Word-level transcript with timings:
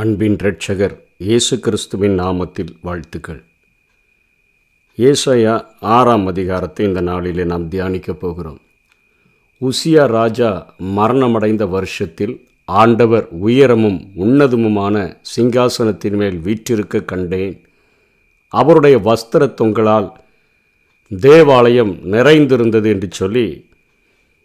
அன்பின் 0.00 0.36
ரட்சகர் 0.42 0.94
இயேசு 1.18 1.58
கிறிஸ்துவின் 1.58 2.20
நாமத்தில் 2.20 2.70
வாழ்த்துக்கள். 2.80 3.42
ஏசாயா 4.98 5.64
ஆறாம் 5.80 6.26
அதிகாரத்தை 6.26 6.86
இந்த 6.86 7.00
நாளிலே 7.00 7.44
நாம் 7.44 7.68
தியானிக்கப் 7.70 8.18
போகிறோம். 8.18 8.60
உசியா 9.60 10.06
ராஜா 10.06 10.74
மரணமடைந்த 10.78 11.66
வருஷத்தில் 11.66 12.46
ஆண்டவர் 12.64 13.28
உயரமும் 13.28 14.12
உன்னதமுமான 14.16 15.16
சிங்காசனத்தின் 15.36 16.16
மேல் 16.16 16.38
வீற்றிருக்க 16.38 17.00
கண்டேன். 17.00 17.64
அவருடைய 18.48 18.98
வஸ்திர 18.98 19.54
தொங்கலால் 19.62 20.10
தேவாலயம் 21.20 21.98
நிறைந்திருந்தது 22.02 22.88
என்று 22.88 23.08
சொல்லி 23.10 23.68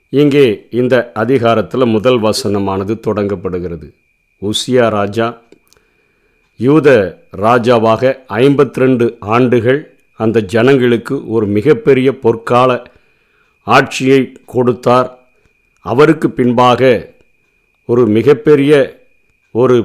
இங்கே 0.09 0.67
இந்த 0.71 1.11
அதிகாரத்தில் 1.13 1.85
முதல் 1.85 2.19
வசனமானது 2.19 2.95
தொடங்கப்படுகிறது. 3.07 3.89
உசியா 4.41 4.89
ராஜா 4.89 5.43
யூத 6.57 6.89
ராஜாவாக 7.37 8.15
ஐம்பத்தி 8.29 8.79
ரெண்டு 8.83 9.17
ஆண்டுகள் 9.19 9.79
அந்த 10.19 10.41
ஜனங்களுக்கு 10.41 11.15
ஒரு 11.27 11.45
மிகப்பெரிய 11.45 12.11
பொற்கால 12.23 12.85
ஆட்சியை 13.63 14.21
கொடுத்தார். 14.45 15.09
அவருக்கு 15.81 16.27
பின்பாக 16.29 17.13
ஒரு 17.85 18.07
மிகப்பெரிய 18.07 18.73
ஒரு 19.51 19.77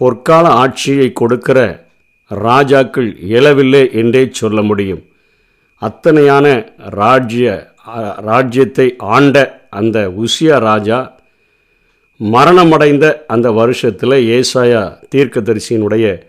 பொற்கால 0.00 0.44
ஆட்சியை 0.62 1.12
கொடுக்கிற 1.12 1.88
ராஜாக்கள் 2.28 3.10
இயலவில்லை 3.20 3.92
என்றே 3.92 4.28
சொல்ல 4.30 4.62
முடியும். 4.62 5.02
அத்தனையான 5.82 6.46
ராஜ்ய 6.76 7.46
ராஜ்யத்தை 8.30 8.94
ஆண்ட 8.98 9.36
அந்த 9.70 9.98
உசியா 10.22 10.56
ராஜா 10.58 10.98
மரணமடைந்த 12.20 13.24
அந்த 13.26 13.50
வருஷத்தில் 13.50 14.10
ஏசாயா 14.10 14.98
தீர்க்கதரிசியினுடைய 15.14 16.22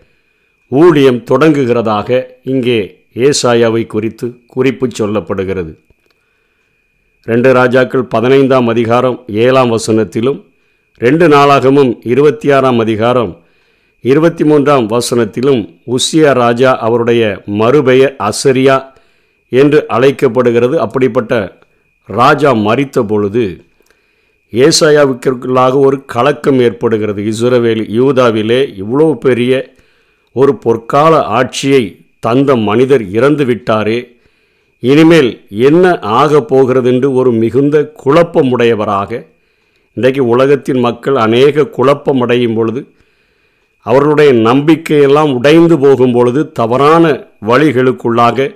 ஊழியம் 0.68 1.24
தொடங்குகிறதாக 1.30 2.26
இங்கே 2.42 3.04
ஏசாயாவை 3.14 3.86
குறித்து 3.86 4.26
குறிப்பு 4.46 4.88
சொல்லப்படுகிறது. 4.98 5.72
ரெண்டு 7.24 7.52
ராஜாக்கள் 7.52 8.04
பதினைந்தாம் 8.04 8.68
அதிகாரம் 8.68 9.24
ஏழாம் 9.26 9.70
வசனத்திலும் 9.70 10.44
ரெண்டு 10.98 11.28
நாளாகமும் 11.28 11.98
இருபத்தி 12.02 12.52
ஆறாம் 12.52 12.78
அதிகாரம் 12.78 13.42
இருபத்தி 14.00 14.44
மூன்றாம் 14.44 14.86
வசனத்திலும் 14.86 15.60
உசியா 15.86 16.32
ராஜா 16.32 16.78
அவருடைய 16.78 17.42
மறுபெயர் 17.46 18.16
அசரியா 18.20 18.84
என்று 19.48 19.86
அழைக்கப்படுகிறது. 19.86 20.80
அப்படிப்பட்ட 20.80 21.58
ராஜா 22.04 22.54
மறித்த 22.54 23.00
பொழுது 23.00 23.64
ஏசாயாவுக்குள்ளாக 24.52 25.78
ஒரு 25.78 26.04
கலக்கம் 26.04 26.60
ஏற்படுகிறது. 26.60 27.22
இஸ்ரவேல் 27.22 27.84
யூதாவிலே 27.98 28.60
இவ்வளோ 28.82 29.14
பெரிய 29.14 29.74
ஒரு 30.32 30.58
பொற்கால 30.64 31.22
ஆட்சியை 31.22 32.04
தந்த 32.18 32.56
மனிதர் 32.56 33.10
இறந்து 33.10 33.44
விட்டாரே 33.44 34.16
இனிமேல் 34.78 35.46
என்ன 35.48 35.98
ஆக 35.98 36.40
போகிறது 36.42 36.92
என்று 36.92 37.12
ஒரு 37.12 37.32
மிகுந்த 37.32 37.92
குழப்பமுடையவராக 38.04 39.26
இன்றைக்கு 39.94 40.26
உலகத்தின் 40.26 40.80
மக்கள் 40.80 41.16
அநேக 41.16 41.62
குழப்பமடையும் 41.62 42.54
பொழுது 42.54 42.88
அவர்களுடைய 43.78 44.32
நம்பிக்கையெல்லாம் 44.32 45.32
உடைந்து 45.34 45.78
போகும் 45.78 46.12
பொழுது 46.12 46.52
தவறான 46.52 47.28
வழிகளுக்குள்ளாக 47.46 48.54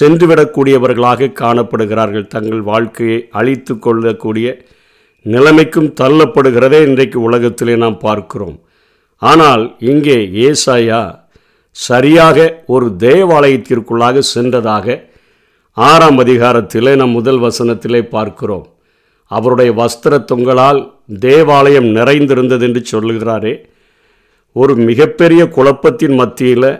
சென்றுவிடக்கூடியவர்களாக 0.00 1.32
காணப்படுகிறார்கள். 1.40 2.26
தங்கள் 2.26 2.60
வாழ்க்கையை 2.60 3.28
அழித்து 3.30 3.78
கொள்ளக்கூடிய 3.78 4.66
நிலைமைக்கும் 5.26 5.90
தள்ளப்படுகிறதே 6.00 6.80
இன்றைக்கு 6.86 7.18
உலகத்திலே 7.20 7.74
நாம் 7.76 7.98
பார்க்கிறோம். 7.98 8.56
ஆனால் 9.22 9.64
இங்கே 9.78 10.18
ஏசாயா 10.46 11.02
சரியாக 11.76 12.38
ஒரு 12.66 12.86
தேவாலயத்திற்குள்ளாக 12.98 14.22
சென்றதாக 14.34 14.96
ஆறாம் 15.76 16.18
அதிகாரத்திலே 16.18 16.92
நம் 17.00 17.14
முதல் 17.18 17.40
வசனத்திலே 17.44 18.00
பார்க்கிறோம். 18.14 18.66
அவருடைய 19.30 19.70
வஸ்திர 19.72 20.18
தொங்கலால் 20.30 20.80
தேவாலயம் 21.26 21.88
நிறைந்திருந்தது 21.98 22.64
என்று 22.68 22.82
சொல்லுகிறாரே. 22.92 23.54
ஒரு 24.56 24.74
மிகப்பெரிய 24.88 25.42
குழப்பத்தின் 25.56 26.16
மத்தியில் 26.20 26.70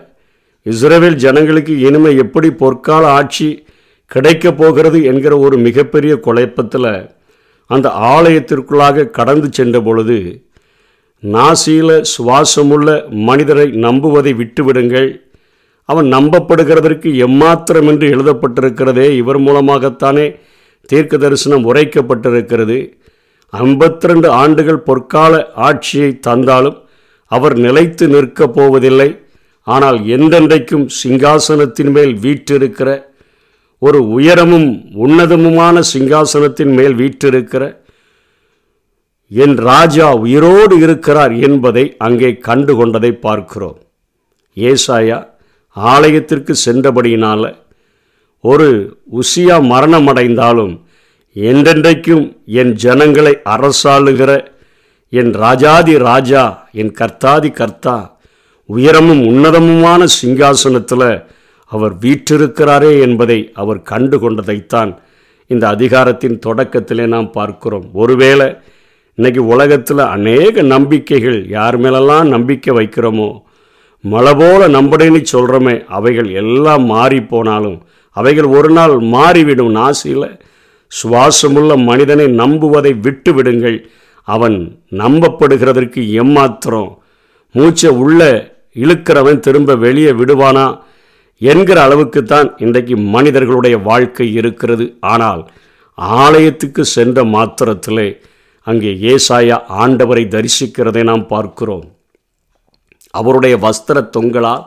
இஸ்ரேல் 0.65 1.17
ஜனங்களுக்கு 1.23 1.73
இனிமே 1.87 2.11
எப்படி 2.23 2.49
பொற்கால 2.61 3.03
ஆட்சி 3.19 3.47
கிடைக்கப் 4.11 4.57
போகிறது 4.59 4.97
என்கிற 5.11 5.33
ஒரு 5.45 5.55
மிகப்பெரிய 5.67 6.13
குழப்பத்தில் 6.27 6.93
அந்த 7.67 7.89
ஆலயத்திற்குள்ளாக 7.89 9.09
கடந்து 9.09 9.47
சென்ற 9.51 9.81
பொழுது 9.81 10.45
நாசியில 11.23 12.03
சுவாசமுள்ள 12.17 13.09
மனிதரை 13.09 13.69
நம்புவதை 13.69 14.33
விட்டுவிடுங்கள். 14.35 15.21
அவன் 15.85 16.13
நம்பப்படுகிறதற்கு 16.13 17.09
எம்மாத்திரம் 17.27 17.87
என்று 17.87 18.07
எழுதப்பட்டிருக்கிறதே. 18.07 19.15
இவர் 19.15 19.39
மூலமாகத்தானே 19.39 20.39
தீர்க்க 20.85 21.17
தரிசனம் 21.17 21.73
உரைக்கப்பட்டிருக்கிறது. 21.73 22.91
ஐம்பத்தி 23.57 23.99
ரெண்டு 23.99 24.29
ஆண்டுகள் 24.29 24.83
பொற்கால 24.85 25.45
ஆட்சியை 25.55 26.19
தந்தாலும் 26.19 26.77
அவர் 27.25 27.57
நிலைத்து 27.57 28.07
நிற்கப் 28.07 28.53
போவதில்லை. 28.53 29.19
ஆனால் 29.63 29.99
எந்தென்றைக்கும் 29.99 30.87
சிங்காசனத்தின் 31.03 31.91
மேல் 31.91 32.19
வீற்றிருக்கிற 32.19 33.12
ஒரு 33.83 34.09
உயரமும் 34.09 34.67
உன்னதமுமான 34.95 35.81
சிங்காசனத்தின் 35.93 36.73
மேல் 36.73 36.93
வீற்றிருக்கிற 36.93 37.63
என் 39.31 39.57
ராஜா 39.61 40.13
உயிரோடு 40.15 40.79
இருக்கிறார் 40.79 41.33
என்பதை 41.39 41.95
அங்கே 41.97 42.37
கண்டு 42.37 42.75
கொண்டதை 42.75 43.11
பார்க்கிறோம். 43.17 43.77
ஏசாயா 44.57 45.17
ஆலயத்திற்கு 45.75 46.55
சென்றபடியினால் 46.65 47.55
ஒரு 48.43 48.67
உசியா 49.11 49.57
மரணமடைந்தாலும் 49.69 50.73
என்றென்றைக்கும் 51.35 52.25
என் 52.45 52.73
ஜனங்களை 52.75 53.37
அரசாளுகிற 53.45 54.31
என் 55.13 55.33
ராஜாதி 55.33 55.97
ராஜா 55.97 56.43
என் 56.71 56.93
கர்த்தாதி 56.99 57.51
கர்த்தா 57.51 57.97
உயரமும் 58.69 59.23
உன்னதமுமான 59.23 60.07
சிங்காசனத்தில் 60.21 61.07
அவர் 61.75 61.93
வீற்றிருக்கிறாரே 62.03 62.91
என்பதை 63.05 63.39
அவர் 63.61 63.79
கண்டு 63.91 64.17
கொண்டதைத்தான் 64.23 64.91
இந்த 65.49 65.63
அதிகாரத்தின் 65.75 66.37
தொடக்கத்திலே 66.45 67.05
நாம் 67.13 67.29
பார்க்கிறோம். 67.37 67.87
ஒருவேளை 68.01 68.47
இன்றைக்கி 69.17 69.41
உலகத்தில் 69.53 70.03
அநேக 70.15 70.61
நம்பிக்கைகள் 70.73 71.39
யார் 71.57 71.77
மேலெல்லாம் 71.83 72.29
நம்பிக்கை 72.35 72.71
வைக்கிறோமோ 72.77 73.29
மழை 74.03 74.31
போல 74.39 74.61
நம்படைன்னு 74.75 75.19
சொல்கிறோமே 75.33 75.75
அவைகள் 75.97 76.29
எல்லாம் 76.41 76.85
மாறி 76.93 77.19
போனாலும் 77.33 77.77
அவைகள் 78.17 78.47
ஒரு 78.57 78.69
நாள் 78.77 78.95
மாறிவிடும். 79.15 79.75
நாசியில் 79.79 80.25
சுவாசமுள்ள 80.91 81.71
மனிதனை 81.89 82.25
நம்புவதை 82.41 82.91
விட்டு 83.05 83.31
விடுங்கள் 83.37 83.77
அவன் 84.27 84.57
நம்பப்படுகிறதற்கு 85.01 86.01
எம்மாத்திரம் 86.23 86.91
மூச்சை 87.55 87.91
உள்ள 88.03 88.21
இழுக்கிறவன் 88.83 89.43
திரும்ப 89.45 89.75
வெளியே 89.85 90.11
விடுவானா? 90.19 90.65
என்கிற 91.37 91.77
அளவுக்குத்தான் 91.87 92.49
இன்றைக்கு 92.57 92.97
மனிதர்களுடைய 92.97 93.77
வாழ்க்கை 93.77 94.33
இருக்கிறது. 94.33 94.97
ஆனால் 94.99 95.51
ஆலயத்துக்கு 95.97 96.81
சென்ற 96.81 97.23
மாத்திரத்திலே 97.23 98.07
அங்கே 98.67 98.91
ஏசாயா 98.93 99.57
ஆண்டவரை 99.83 100.23
தரிசிக்கிறதை 100.35 101.03
நாம் 101.03 101.27
பார்க்கிறோம். 101.27 101.85
அவருடைய 103.09 103.57
வஸ்திர 103.57 103.97
தொங்கலால் 104.17 104.63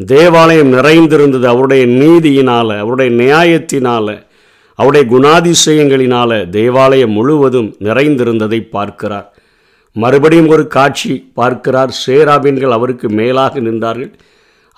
தேவாலயம் 0.00 0.68
நிறைந்திருந்தது 0.68 1.46
அவருடைய 1.46 1.86
நீதியினால் 1.86 2.78
அவருடைய 2.78 3.10
நியாயத்தினால் 3.22 4.14
அவருடைய 4.78 5.04
குணாதிசயங்களினால் 5.14 6.50
தேவாலயம் 6.50 7.10
முழுவதும் 7.10 7.74
நிறைந்திருந்ததை 7.78 8.60
பார்க்கிறார். 8.70 9.28
மறுபடியும் 9.92 10.48
ஒரு 10.48 10.66
காட்சி 10.66 11.30
பார்க்கிறார். 11.34 11.90
சேராபின்கள் 12.06 12.76
அவருக்கு 12.78 13.08
மேலாக 13.08 13.60
நின்றார்கள். 13.60 14.12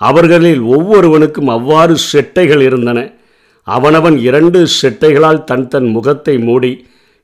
அவர்களில் 0.01 0.61
ஒவ்வொருவனுக்கும் 0.75 1.49
அவ்வாறு 1.57 1.95
செட்டைகள் 2.11 2.63
இருந்தன. 2.67 2.99
அவனவன் 3.67 4.17
இரண்டு 4.27 4.59
செட்டைகளால் 4.81 5.41
தன் 5.43 5.67
தன் 5.67 5.87
முகத்தை 5.95 6.35
மூடி 6.39 6.71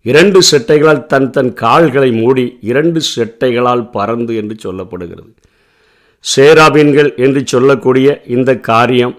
இரண்டு 0.06 0.40
செட்டைகளால் 0.52 1.06
தன் 1.06 1.30
தன் 1.30 1.52
கால்களை 1.54 2.10
மூடி 2.12 2.46
இரண்டு 2.72 3.00
செட்டைகளால் 3.16 3.84
பறந்து 3.92 4.34
என்று 4.42 4.56
சொல்லப்படுகிறது. 4.66 5.30
சேராபீன்கள் 6.26 7.10
என்று 7.16 7.42
சொல்லக்கூடிய 7.46 8.08
இந்த 8.36 8.52
காரியம் 8.70 9.16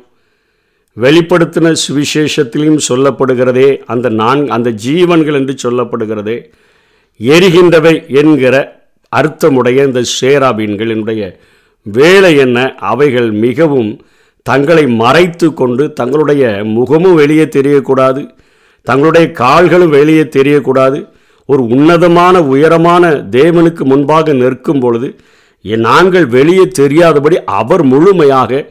வெளிப்படுத்தின 0.97 1.73
சுவிசேஷத்திலையும் 1.85 2.85
சொல்லப்படுகிறதே 2.89 3.71
அந்த 3.93 4.09
நான் 4.21 4.43
அந்த 4.49 4.71
ஜீவன்கள் 4.85 5.39
என்று 5.41 5.55
சொல்லப்படுகிறதே 5.65 6.37
எரிகின்றவை 7.21 7.95
என்கிற 8.21 8.55
அர்த்தமுடைய 9.12 9.79
இந்த 9.89 10.01
சேராபீன்களினுடைய 10.21 11.23
வேலை 11.86 12.36
என்ன? 12.36 12.58
அவைகள் 12.78 13.31
மிகவும் 13.31 13.90
தங்களை 14.42 14.86
மறைத்து 14.86 15.54
கொண்டு 15.54 15.92
தங்களுடைய 15.92 16.64
முகமும் 16.64 17.14
வெளியே 17.14 17.44
தெரியக்கூடாது. 17.44 18.22
தங்களுடைய 18.82 19.26
கால்களும் 19.32 19.88
வெளியே 19.88 20.22
தெரியக்கூடாது. 20.22 20.98
ஒரு 21.48 21.62
உன்னதமான 21.66 22.40
உயரமான 22.40 23.04
தேவனுக்கு 23.31 23.84
முன்பாக 23.84 24.32
நிற்கும் 24.32 24.81
பொழுது 24.81 25.08
நாங்கள் 25.82 26.26
வெளியே 26.26 26.64
தெரியாதபடி 26.69 27.36
அவர் 27.44 27.82
முழுமையாக 27.82 28.64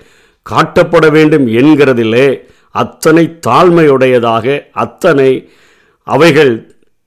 காட்டப்பட 0.43 1.05
வேண்டும் 1.11 1.45
என்கிறதிலே 1.47 2.27
அத்தனை 2.71 3.23
தாழ்மையுடையதாக 3.47 4.45
அத்தனை 4.71 5.29
அவைகள் 6.07 6.53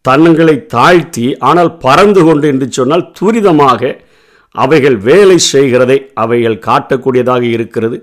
தன்னங்களை 0.00 0.66
தாழ்த்தி 0.66 1.36
ஆனால் 1.38 1.78
பறந்து 1.78 2.24
கொண்டு 2.24 2.48
என்று 2.48 2.66
சொன்னால் 2.70 3.10
துரிதமாக 3.18 3.92
அவைகள் 4.56 4.96
வேலை 5.08 5.38
செய்கிறதை 5.52 5.98
அவைகள் 6.14 6.62
காட்டக்கூடியதாக 6.66 7.44
இருக்கிறது. 7.56 7.96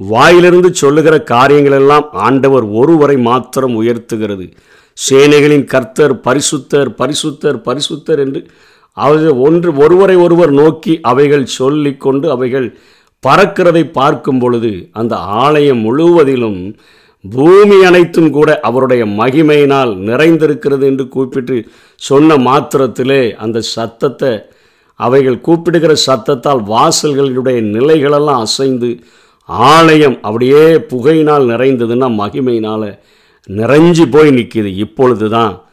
வாயிலிருந்து 0.00 0.70
சொல்லுகிற 0.74 1.14
காரியங்களெல்லாம் 1.32 2.06
ஆண்டவர் 2.26 2.66
ஒருவரை 2.80 3.16
மாத்திரம் 3.28 3.76
உயர்த்துகிறது. 3.82 4.46
சேனைகளின் 4.98 5.66
கர்த்தர் 5.66 6.14
பரிசுத்தர் 6.26 6.90
பரிசுத்தர் 7.00 7.58
பரிசுத்தர் 7.66 8.20
என்று 8.24 8.40
அவை 8.96 9.30
ஒன்று 9.46 9.70
ஒருவரை 9.76 10.16
ஒருவர் 10.16 10.52
நோக்கி 10.52 10.92
அவைகள் 11.02 11.46
சொல்லிக்கொண்டு 11.58 12.26
அவைகள் 12.34 12.68
பறக்கிறதை 13.24 13.82
பார்க்கும் 13.90 14.38
பொழுது 14.38 14.70
அந்த 14.92 15.14
ஆலயம் 15.44 15.80
முழுவதிலும் 15.80 16.60
பூமி 17.24 17.78
அனைத்தும் 17.82 18.30
கூட 18.30 18.50
அவருடைய 18.62 19.02
மகிமையினால் 19.20 19.92
நிறைந்திருக்கிறது 20.08 20.84
என்று 20.86 21.04
கூப்பிட்டு 21.08 21.56
சொன்ன 22.00 22.36
மாத்திரத்திலே 22.46 23.22
அந்த 23.36 23.64
சத்தத்தை 23.74 24.32
அவைகள் 24.96 25.40
கூப்பிடுகிற 25.40 25.94
சத்தத்தால் 26.06 26.62
வாசல்களுடைய 26.66 27.60
நிலைகளெல்லாம் 27.60 28.40
அசைந்து 28.40 29.00
ஆலயம் 29.44 30.18
அப்படியே 30.22 30.62
புகையினால் 30.62 31.44
நிறைந்ததுன்னா 31.44 32.08
மகிமையினால் 32.18 32.98
நிறைஞ்சு 33.48 34.10
போய் 34.10 34.30
நிற்கிது 34.30 34.76
இப்பொழுது 34.76 35.28
தான் 35.28 35.64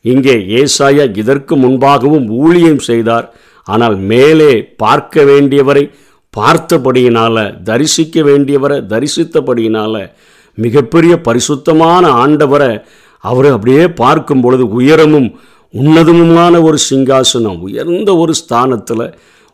இங்கே 0.00 0.34
ஏசாயா 0.34 1.16
இதற்கு 1.16 1.56
முன்பாகவும் 1.56 2.28
ஊழியம் 2.28 2.78
செய்தார். 2.78 3.34
ஆனால் 3.64 3.96
மேலே 3.96 4.64
பார்க்க 4.64 5.22
வேண்டியவரை 5.22 5.90
பார்த்தபடியினால் 6.38 7.62
தரிசிக்க 7.62 8.22
வேண்டியவரை 8.22 8.86
தரிசித்தபடியினால் 8.86 10.10
மிகப்பெரிய 10.54 11.20
பரிசுத்தமான 11.20 12.08
ஆண்டவரை 12.08 12.82
அவர் 13.18 13.46
அப்படியே 13.46 13.88
பார்க்கும் 13.88 14.40
பொழுது 14.40 14.68
உயரமும் 14.68 15.40
உன்னதமுமான 15.74 16.62
ஒரு 16.62 16.78
சிங்காசனம் 16.90 17.58
உயர்ந்த 17.58 18.16
ஒரு 18.16 18.32
ஸ்தானத்தில் 18.34 19.04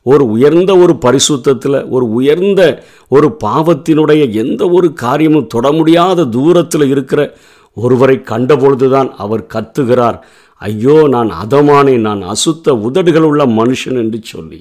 ஒரு 0.02 0.24
உயர்ந்த 0.30 0.72
ஒரு 0.76 0.98
பரிசுத்தத்தில் 1.04 1.88
ஒரு 1.88 2.06
உயர்ந்த 2.12 2.62
ஒரு 3.08 3.36
பாவத்தினுடைய 3.44 4.32
எந்த 4.32 4.68
ஒரு 4.70 4.92
காரியமும் 4.92 5.46
தொட 5.46 5.72
முடியாத 5.72 6.24
தூரத்தில் 6.24 6.86
இருக்கிற 6.88 7.36
ஒருவரை 7.74 8.16
கண்டபொழுதுதான் 8.16 9.10
அவர் 9.16 9.42
கத்துகிறார். 9.54 10.18
ஐயோ 10.54 11.08
நான் 11.08 11.30
அதமானே 11.30 11.96
நான் 11.96 12.22
அசுத்த 12.22 12.70
உதடுகள் 12.70 13.22
உள்ள 13.22 13.46
மனுஷன் 13.46 13.98
என்று 14.02 14.20
சொல்லி. 14.22 14.60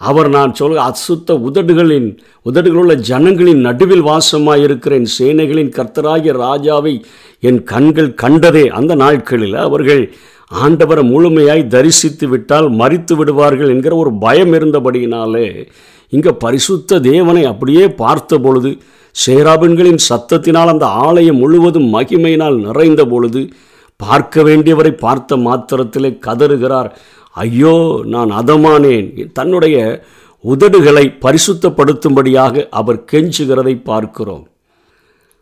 அவர் 0.00 0.28
நான் 0.28 0.54
சொல்ல 0.54 0.90
அசுத்த 0.90 1.32
உதடுகளின் 1.48 2.18
உதடுகளுள்ள 2.44 2.94
ஜனங்களின் 2.94 3.60
நடுவில் 3.60 4.04
வாசமாக 4.04 4.62
இருக்கிறேன். 4.62 5.06
சேனைகளின் 5.18 5.72
கர்த்தராகிய 5.78 6.34
ராஜாவை 6.46 6.94
என் 7.40 7.62
கண்கள் 7.64 8.14
கண்டதே. 8.14 8.68
அந்த 8.68 8.94
நாட்களில் 8.94 9.54
அவர்கள் 9.54 10.14
ஆண்டவரை 10.50 11.02
முழுமையாய் 11.10 11.66
தரிசித்து 11.66 12.28
விட்டால் 12.28 12.68
மறித்து 12.70 13.14
விடுவார்கள் 13.16 13.68
என்கிற 13.68 13.96
ஒரு 13.96 14.12
பயம் 14.12 14.52
இருந்தபடியினாலே 14.52 15.66
இங்கே 16.08 16.32
பரிசுத்த 16.32 17.00
தேவனை 17.00 17.44
அப்படியே 17.44 17.88
பார்த்த 17.88 18.38
பொழுது 18.38 18.78
சேராபின்களின் 19.26 20.00
சத்தத்தினால் 20.08 20.72
அந்த 20.72 20.86
ஆலயம் 20.86 21.36
முழுவதும் 21.36 21.94
மகிமையினால் 21.94 22.58
நிறைந்த 22.60 23.04
பொழுது 23.04 23.50
பார்க்க 23.96 24.42
வேண்டியவரை 24.42 24.90
பார்த்த 24.90 25.36
மாத்திரத்திலே 25.36 26.10
கதறுகிறார். 26.26 26.90
ஐயோ 27.30 28.00
நான் 28.04 28.30
அதமானேன். 28.30 29.30
தன்னுடைய 29.32 30.04
உதடுகளை 30.44 31.04
பரிசுத்தப்படுத்தும்படியாக 31.20 32.68
அவர் 32.70 33.04
கெஞ்சுகிறதை 33.12 33.82
பார்க்கிறோம். 33.84 34.48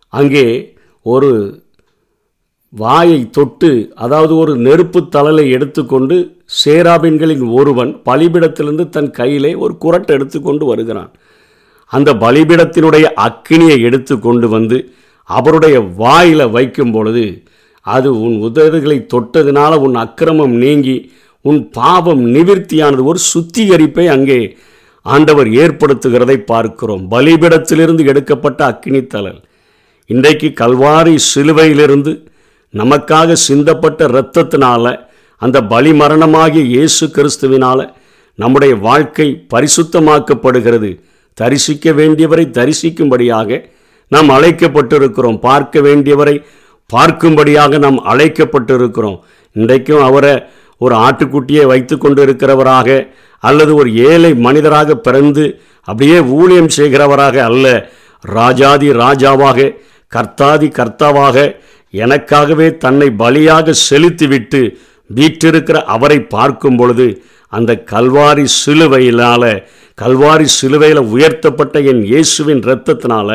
அங்கே 0.08 0.76
ஒரு 1.02 1.60
வாயை 2.72 3.30
தொட்டு 3.30 3.92
அதாவது 3.94 4.36
ஒரு 4.36 4.56
நெருப்பு 4.56 5.08
தழலை 5.08 5.50
எடுத்துக்கொண்டு 5.50 6.16
சேராபின்களின் 6.64 7.52
ஒருவன் 7.52 8.02
பலிபிடத்திலிருந்து 8.04 8.88
தன் 8.88 9.10
கையிலே 9.10 9.54
ஒரு 9.54 9.74
குரட்டை 9.80 10.06
எடுத்துக்கொண்டு 10.06 10.64
வருகிறான். 10.66 11.10
அந்த 11.86 12.14
பலிபிடத்தினுடைய 12.14 13.06
அக்கினியை 13.26 13.80
எடுத்து 13.80 14.18
கொண்டு 14.18 14.48
வந்து 14.48 14.92
அவருடைய 15.24 15.80
வாயில் 15.80 16.50
வைக்கும் 16.50 16.92
பொழுது 16.92 17.42
அது 17.80 18.20
உன் 18.20 18.36
உதடுகளை 18.42 19.06
தொட்டதினால 19.14 19.74
உன் 19.74 19.94
அக்கிரமம் 19.94 20.54
நீங்கி 20.56 21.12
உன் 21.40 21.70
பாவம் 21.70 22.34
நிவிற்த்தியானது 22.34 23.02
ஒரு 23.04 23.18
சுத்திகரிப்பை 23.32 24.06
அங்கே 24.06 24.56
ஆண்டவர் 25.02 25.46
ஏற்படுத்துகிறதை 25.46 26.36
பார்க்கிறோம். 26.36 27.10
பலிபிடத்திலிருந்து 27.10 28.06
எடுக்கப்பட்ட 28.06 28.64
அக்கினி 28.64 29.06
தலல் 29.06 29.40
இன்றைக்கு 30.06 30.48
கல்வாரி 30.60 31.14
சிலுவையிலிருந்து 31.34 32.12
நமக்காக 32.74 33.36
சிந்தப்பட்ட 33.48 34.00
இரத்தத்தினால 34.08 34.94
அந்த 35.36 35.62
பலி 35.62 35.90
மரணமாகிய 35.92 36.62
இயேசு 36.64 37.06
கிறிஸ்துவினால 37.06 37.88
நம்முடைய 38.34 38.74
வாழ்க்கை 38.74 39.46
பரிசுத்தமாக்கப்படுகிறது. 39.54 41.00
தரிசிக்க 41.34 41.92
வேண்டியவரை 41.92 42.44
தரிசிக்கும்படியாக 42.58 43.64
நாம் 44.08 44.28
அழைக்கப்பட்டிருக்கிறோம். 44.28 45.38
பார்க்க 45.38 45.80
வேண்டியவரை 45.80 46.42
பார்க்கும்படியாக 46.90 47.78
நாம் 47.78 48.04
அழைக்கப்பட்டிருக்கிறோம். 48.04 49.18
இன்றைக்கும் 49.52 50.02
அவரை 50.02 50.42
ஒரு 50.78 50.94
ஆட்டுக்குட்டியை 50.94 51.66
வைத்து 51.66 51.98
கொண்டு 51.98 52.26
இருக்கிறவராக 52.26 53.12
அல்லது 53.40 53.74
ஒரு 53.74 53.94
ஏழை 53.94 54.34
மனிதராக 54.34 54.94
பிறந்து 54.94 55.60
அப்படியே 55.84 56.20
ஊழியம் 56.20 56.70
செய்கிறவராக 56.76 57.36
அல்ல. 57.42 57.90
ராஜாதி 58.22 58.90
ராஜாவாக 58.90 59.74
கர்த்தாதி 60.12 60.68
கர்த்தாவாக 60.78 61.56
எனக்காகவே 61.94 62.68
தன்னை 62.76 63.08
பலியாக 63.18 63.74
செலுத்திவிட்டு 63.88 64.60
வீற்றிருக்கிற 65.10 65.76
அவரை 65.86 66.18
பார்க்கும் 66.26 66.76
பொழுது 66.76 67.06
அந்த 67.52 67.72
கல்வாரி 67.90 68.44
சிலுவையினால 68.56 69.44
கல்வாரி 69.98 70.46
சிலுவையில் 70.50 71.08
உயர்த்தப்பட்ட 71.12 71.80
என் 71.82 72.02
இயேசுவின் 72.04 72.62
இரத்தத்தினால 72.62 73.30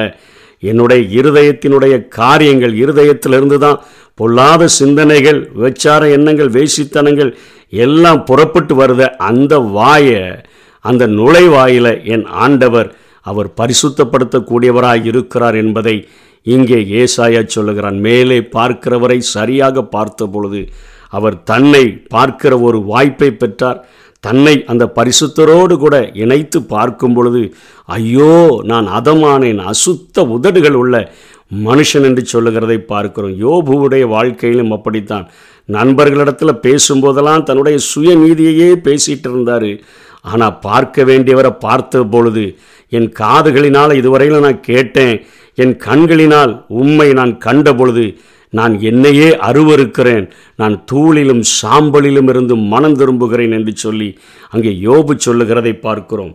என்னுடைய 0.63 1.01
இருதயத்தினுடைய 1.11 1.93
காரியங்கள் 2.09 2.73
இருதயத்திலிருந்து 2.73 3.57
தான் 3.57 3.79
பொல்லாத 4.19 4.67
சிந்தனைகள் 4.73 5.39
விபச்சார 5.53 6.01
எண்ணங்கள் 6.09 6.51
வேசித்தனங்கள் 6.51 7.31
எல்லாம் 7.73 8.21
புறப்பட்டு 8.23 8.73
வருத 8.75 9.03
அந்த 9.21 9.53
வாயை 9.69 10.21
அந்த 10.85 11.03
நுழைவாயில் 11.13 11.91
என் 12.05 12.25
ஆண்டவர் 12.37 12.89
அவர் 13.25 13.49
பரிசுத்தப்படுத்தக்கூடியவராக 13.59 15.05
இருக்கிறார் 15.05 15.55
என்பதை 15.55 15.95
இங்கே 16.45 16.79
ஏசாயா 17.01 17.41
சொல்லுகிறான் 17.55 17.99
மேலே 18.05 18.39
பார்க்கிறவரை 18.55 19.19
சரியாக 19.35 19.83
பார்த்த 19.95 20.27
பொழுது 20.27 20.61
அவர் 21.17 21.35
தன்னை 21.43 21.83
பார்க்கிற 22.13 22.53
ஒரு 22.67 22.77
வாய்ப்பை 22.91 23.29
பெற்றார். 23.31 23.79
தன்னை 24.23 24.53
அந்த 24.71 24.83
பரிசுத்தரோடு 24.97 25.75
கூட 25.77 25.95
இணைத்து 26.23 26.59
பார்க்கும் 26.73 27.15
பொழுது 27.15 27.41
ஐயோ 27.97 28.35
நான் 28.71 28.87
அதமானேன் 28.97 29.59
அசுத்த 29.71 30.25
உதடுகள் 30.35 30.77
உள்ள 30.81 30.95
மனுஷன் 31.67 32.05
என்று 32.09 32.23
சொல்லுகிறதை 32.25 32.77
பார்க்கிறோம். 32.91 33.35
யோபுவுடைய 33.45 34.03
வாழ்க்கையிலும் 34.15 34.73
அப்படித்தான். 34.77 35.25
நண்பர்களிடத்தில் 35.69 36.61
பேசும்போதெல்லாம் 36.65 37.45
தன்னுடைய 37.49 37.77
சுயநீதியையே 37.91 38.69
பேசிகிட்டு 38.87 39.29
இருந்தார். 39.31 39.69
ஆனால் 40.31 40.59
பார்க்க 40.67 41.03
வேண்டியவரை 41.09 41.51
பார்த்த 41.65 42.03
பொழுது 42.13 42.45
என் 42.97 43.09
காதுகளினால் 43.19 43.97
இதுவரையில் 44.01 44.45
நான் 44.45 44.65
கேட்டேன். 44.71 45.15
என் 45.61 45.75
கண்களினால் 45.77 46.53
உம்மை 46.81 47.13
நான் 47.13 47.33
கண்ட 47.37 47.73
பொழுது 47.73 48.05
நான் 48.49 48.73
என்னையே 48.79 49.29
அருவருக்கிறேன் 49.47 50.25
நான் 50.55 50.75
தூளிலும் 50.91 51.43
சாம்பலிலும் 51.61 52.29
இருந்து 52.29 52.55
மனம் 52.55 52.95
திரும்புகிறேன் 52.95 53.51
என்று 53.51 53.73
சொல்லி 53.75 54.09
அங்கே 54.49 54.71
யோபு 54.83 55.13
சொல்லுகிறதை 55.15 55.73
பார்க்கிறோம். 55.73 56.33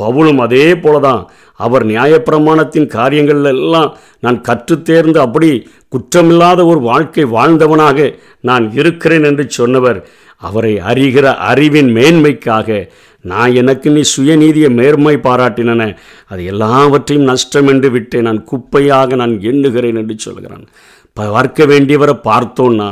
பவுலும் 0.00 0.40
அதே 0.44 0.66
போலதான். 0.72 1.22
அவர் 1.64 1.84
நியாயப்பிரமாணத்தின் 1.86 2.86
காரியங்கள் 2.86 3.44
எல்லாம் 3.44 3.90
நான் 4.20 4.38
கற்றுத்தேர்ந்து 4.48 5.18
அப்படி 5.18 5.50
குற்றமில்லாத 5.94 6.60
ஒரு 6.66 6.80
வாழ்க்கை 6.80 7.24
வாழ்ந்தவனாக 7.24 8.18
நான் 8.40 8.72
இருக்கிறேன் 8.72 9.24
என்று 9.24 9.44
சொன்னவர். 9.50 9.98
அவரை 10.42 10.74
அறிகிற 10.90 11.26
அறிவின் 11.50 11.94
மேன்மைக்காக 11.94 12.88
நான் 13.20 13.54
எனக்கு 13.54 13.90
நீ 13.90 14.02
சுயநீதியை 14.16 14.70
மேன்மை 14.70 15.14
பாராட்டினன. 15.16 15.96
அது 16.26 16.44
எல்லாவற்றையும் 16.44 17.26
நஷ்டம் 17.26 17.66
என்று 17.66 17.90
விட்டேன். 17.90 18.22
நான் 18.22 18.46
குப்பையாக 18.50 19.14
நான் 19.14 19.34
எண்ணுகிறேன் 19.42 19.96
என்று 19.96 20.14
சொல்கிறான். 20.18 20.66
பார்க்க 21.12 21.66
வேண்டியவரை 21.66 22.14
பார்த்தோன்னா 22.24 22.88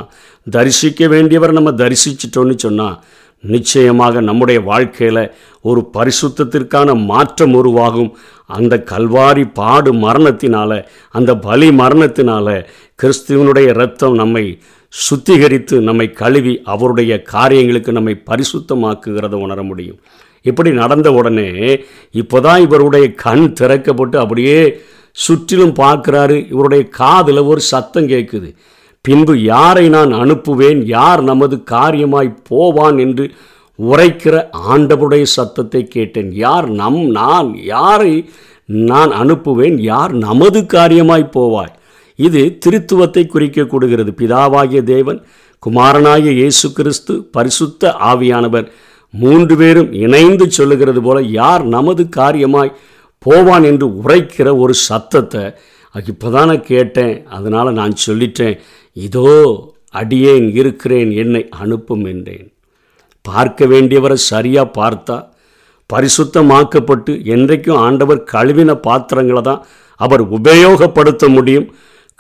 தரிசிக்க 0.50 1.06
வேண்டியவரை 1.06 1.52
நம்ம 1.52 1.70
தரிசிச்சிட்டோன்னு 1.70 2.56
சொன்னால் 2.56 3.02
நிச்சயமாக 3.44 4.20
நம்முடைய 4.20 4.60
வாழ்க்கையில் 4.60 5.22
ஒரு 5.60 5.80
பரிசுத்தத்திற்கான 5.94 6.88
மாற்றம் 7.04 7.54
உருவாகும். 7.54 8.10
அந்த 8.46 8.74
கல்வாரி 8.90 9.44
பாடு 9.52 9.92
மரணத்தினால 9.92 10.70
அந்த 11.10 11.30
பலி 11.46 11.68
மரணத்தினால 11.82 12.64
கிறிஸ்துவனுடைய 13.02 13.68
இரத்தம் 13.68 14.14
நம்மை 14.14 14.44
சுத்திகரித்து 14.90 15.80
நம்மை 15.80 16.12
கழுவி 16.12 16.60
அவருடைய 16.64 17.22
காரியங்களுக்கு 17.22 17.92
நம்மை 17.92 18.22
பரிசுத்தமாக்குகிறத 18.26 19.34
உணர 19.34 19.62
முடியும். 19.62 19.98
இப்படி 20.42 20.70
நடந்த 20.70 21.12
உடனே 21.12 21.50
இப்போதான் 22.12 22.60
இவருடைய 22.60 23.14
கண் 23.14 23.54
திறக்கப்பட்டு 23.60 24.16
அப்படியே 24.16 24.78
சுற்றிலும் 25.12 25.74
பார்க்குறாரு. 25.74 26.52
இவருடைய 26.52 26.84
காதில் 26.84 27.38
ஒரு 27.38 27.60
சத்தம் 27.60 28.08
கேட்குது. 28.08 28.54
பின்பு 29.00 29.42
யாரை 29.42 29.88
நான் 29.88 30.12
அனுப்புவேன்? 30.12 30.82
யார் 30.84 31.22
நமது 31.22 31.56
காரியமாய் 31.70 32.38
போவான் 32.48 32.98
என்று 32.98 33.30
உரைக்கிற 33.78 34.48
ஆண்டவருடைய 34.70 35.22
சத்தத்தை 35.22 35.84
கேட்டேன். 35.84 36.32
யார் 36.32 36.68
நம் 36.68 37.00
நான் 37.10 37.62
யாரை 37.64 38.30
நான் 38.64 39.10
அனுப்புவேன்? 39.10 39.80
யார் 39.80 40.12
நமது 40.12 40.60
காரியமாய் 40.60 41.30
போவாய்? 41.34 41.74
இது 42.18 42.42
திருத்துவத்தை 42.64 43.22
குறிக்கக்கூடுகிறது 43.34 44.12
பிதாவாகிய 44.20 44.80
தேவன் 44.94 45.20
குமாரனாகிய 45.62 46.32
இயேசு 46.40 46.66
கிறிஸ்து 46.78 47.14
பரிசுத்த 47.36 47.92
ஆவியானவர் 48.10 48.66
மூன்று 49.14 49.54
பேரும் 49.60 49.90
இணைந்து 50.04 50.46
சொல்லுகிறது 50.58 51.00
போல 51.02 51.18
யார் 51.40 51.62
நமது 51.76 52.02
காரியமாய் 52.18 52.76
போவான் 53.26 53.64
என்று 53.70 53.86
உரைக்கிற 54.00 54.48
ஒரு 54.64 54.74
சத்தத்தை 54.88 55.44
இப்போ 55.94 56.28
தான் 56.30 56.50
கேட்டேன். 56.70 57.14
அதனால் 57.36 57.76
நான் 57.78 57.94
சொல்லிட்டேன் 58.06 58.56
இதோ 58.96 59.30
அடியேன் 59.94 60.48
இருக்கிறேன் 60.60 61.10
என்னை 61.22 61.42
அனுப்பும் 61.62 62.04
என்றேன். 62.12 62.46
பார்க்க 63.24 63.66
வேண்டியவரை 63.72 64.18
சரியாக 64.32 64.74
பார்த்தா 64.80 65.16
பரிசுத்தமாக்கப்பட்டு 65.90 67.12
என்றைக்கும் 67.34 67.80
ஆண்டவர் 67.86 68.20
கழுவின 68.32 68.74
பாத்திரங்களை 68.88 69.42
தான் 69.50 69.64
அவர் 70.00 70.22
உபயோகப்படுத்த 70.38 71.28
முடியும். 71.36 71.66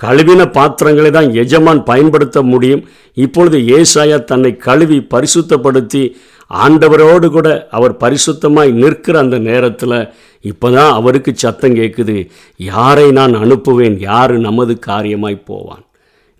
கழுவின 0.02 0.42
பாத்திரங்களை 0.50 1.10
தான் 1.10 1.30
எஜமான் 1.42 1.82
பயன்படுத்த 1.82 2.38
முடியும். 2.42 2.82
இப்பொழுது 3.14 3.58
ஏசாயா 3.78 4.24
தன்னை 4.24 4.56
கழுவி 4.56 4.98
பரிசுத்தப்படுத்தி 5.14 6.02
ஆண்டவரோடு 6.50 7.28
கூட 7.28 7.48
அவர் 7.70 7.94
பரிசுத்தமாய் 8.02 8.70
நிற்கிற 8.72 9.18
அந்த 9.18 9.38
நேரத்தில் 9.38 9.96
இப்போ 10.44 10.70
தான் 10.70 10.92
அவருக்கு 10.92 11.32
சத்தம் 11.36 11.74
கேட்குது 11.74 12.16
யாரை 12.56 13.06
நான் 13.10 13.34
அனுப்புவேன்? 13.34 13.96
யார் 14.00 14.34
நமது 14.38 14.78
காரியமாய் 14.88 15.44
போவான்? 15.44 15.82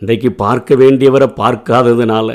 இன்றைக்கு 0.02 0.30
பார்க்க 0.44 0.74
வேண்டியவரை 0.74 1.28
பார்க்காததுனால 1.42 2.28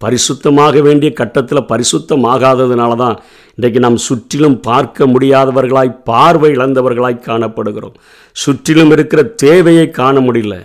பரிசுத்தமாக 0.00 0.82
வேண்டிய 0.82 1.10
கட்டத்தில் 1.20 1.68
பரிசுத்தமாகாததுனால 1.72 2.92
தான் 2.96 3.16
இன்றைக்கு 3.56 3.80
நாம் 3.80 4.04
சுற்றிலும் 4.06 4.58
பார்க்க 4.60 5.06
முடியாதவர்களாய் 5.06 5.98
பார்வை 6.04 6.50
இழந்தவர்களாய் 6.56 7.26
காணப்படுகிறோம். 7.28 7.98
சுற்றிலும் 8.36 8.92
இருக்கிற 8.94 9.22
தேவையை 9.44 9.86
காண 9.90 10.20
முடியல. 10.20 10.56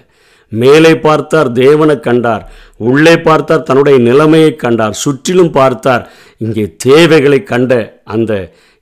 மேலே 0.51 0.93
பார்த்தார் 0.97 1.49
தேவனை 1.51 1.95
கண்டார். 1.99 2.43
உள்ளே 2.89 3.15
பார்த்தார் 3.27 3.67
தன்னுடைய 3.67 3.97
நிலைமையை 4.09 4.55
கண்டார். 4.55 4.95
சுற்றிலும் 5.03 5.53
பார்த்தார் 5.59 6.03
இங்கே 6.45 6.65
தேவைகளை 6.87 7.39
கண்ட 7.43 7.73
அந்த 8.15 8.33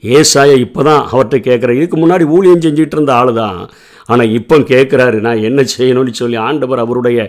ஏசாயை 0.04 0.58
இப்போ 0.66 0.82
தான் 0.84 1.04
அவர்கிட்ட 1.12 1.38
கேட்குற 1.48 1.72
இதுக்கு 1.78 1.98
முன்னாடி 1.98 2.26
ஊழியம் 2.36 2.64
செஞ்சிட்டு 2.66 2.96
இருந்த 2.98 3.12
ஆள் 3.14 3.32
தான் 3.34 3.60
ஆனால் 4.10 4.34
இப்போ 4.40 4.58
கேட்குறாரு 4.72 5.18
நான் 5.20 5.46
என்ன 5.48 5.62
செய்யணும்னு 5.76 6.14
சொல்லி 6.14 6.38
ஆண்டவர் 6.48 6.84
அவருடைய 6.84 7.20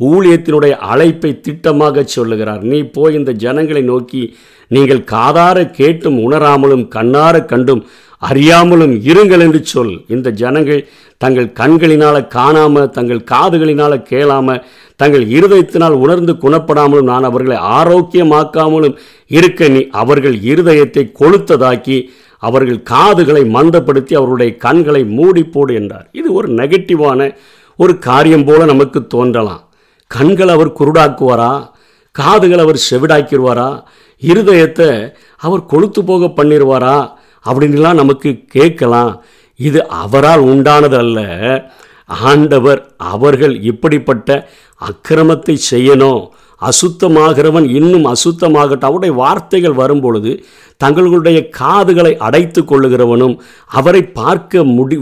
ஊழியத்தினுடைய 0.00 0.74
அழைப்பை 0.90 1.30
திட்டமாக 1.46 2.04
சொல்லுகிறார். 2.16 2.62
நீ 2.62 2.78
போய் 2.96 3.18
இந்த 3.20 3.32
ஜனங்களை 3.44 3.82
நோக்கி 3.82 4.22
நீங்கள் 4.70 5.08
காதார 5.14 5.58
கேட்டும் 5.70 6.18
உணராமலும் 6.26 6.84
கண்ணார 6.88 7.44
கண்டும் 7.44 7.82
அறியாமலும் 8.22 8.94
இருங்கள் 9.10 9.42
என்று 9.46 9.60
சொல். 9.64 9.92
இந்த 10.08 10.28
ஜனங்கள் 10.42 10.86
தங்கள் 11.24 11.48
கண்களினால் 11.52 12.28
காணாமல் 12.28 12.90
தங்கள் 12.90 13.26
காதுகளினால் 13.32 14.04
கேளாமல் 14.10 14.64
தங்கள் 15.00 15.24
இருதயத்தினால் 15.28 15.96
உணர்ந்து 16.04 16.32
குணப்படாமலும் 16.44 17.10
நான் 17.12 17.28
அவர்களை 17.30 17.58
ஆரோக்கியமாக்காமலும் 17.78 18.96
இருக்க 19.30 19.68
நீ 19.68 19.82
அவர்கள் 20.02 20.36
இருதயத்தை 20.50 21.04
கொளுத்ததாக்கி 21.20 21.98
அவர்கள் 22.38 22.82
காதுகளை 22.82 23.42
மந்தப்படுத்தி 23.42 24.14
அவருடைய 24.14 24.56
கண்களை 24.56 25.02
மூடிப்போடு 25.02 25.74
என்றார். 25.74 26.08
இது 26.12 26.32
ஒரு 26.32 26.48
நெகட்டிவான 26.48 27.36
ஒரு 27.76 27.98
காரியம் 27.98 28.44
போல 28.44 28.64
நமக்கு 28.64 29.06
தோன்றலாம். 29.06 29.68
கண்கள் 30.06 30.48
அவர் 30.48 30.72
குருடாக்குவாரா? 30.72 31.70
காதுகள் 32.12 32.58
அவர் 32.58 32.82
செவிடாக்கிடுவாரா? 32.90 33.82
இருதயத்தை 34.20 35.14
அவர் 35.36 35.60
கொளுத்து 35.60 36.00
போக 36.00 36.26
பண்ணிடுவாரா? 36.26 37.10
அப்படின்லாம் 37.44 37.94
நமக்கு 37.94 38.44
கேட்கலாம். 38.46 39.24
இது 39.56 39.88
அவரால் 39.88 40.40
உண்டானது 40.40 40.96
அல்ல. 40.98 41.20
ஆண்டவர் 42.06 42.92
அவர்கள் 42.96 43.60
இப்படிப்பட்ட 43.60 44.48
அக்கிரமத்தை 44.80 45.56
செய்யணும். 45.70 46.28
அசுத்தமாகிறவன் 46.60 47.66
இன்னும் 47.70 48.06
அசுத்தமாகட்டும். 48.14 48.88
அவருடைய 48.88 49.14
வார்த்தைகள் 49.14 49.72
வரும்பொழுது 49.72 50.32
தங்களுடைய 50.76 51.38
காதுகளை 51.48 52.16
அடைத்து 52.16 52.62
கொள்ளுகிறவனும் 52.62 53.36
அவரை 53.66 54.02
பார்க்க 54.20 54.64
முடி 54.64 54.98